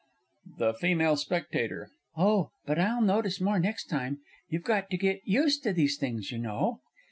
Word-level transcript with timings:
THE 0.57 0.69
F. 0.81 0.83
S. 0.83 1.71
Oh, 2.17 2.49
but 2.65 2.79
I'll 2.79 3.03
notice 3.03 3.39
more 3.39 3.59
next 3.59 3.85
time 3.85 4.17
you've 4.49 4.63
got 4.63 4.89
to 4.89 4.97
get 4.97 5.21
used 5.25 5.61
to 5.61 5.73
these 5.73 5.95
things, 5.99 6.31
you 6.31 6.39
know. 6.39 6.79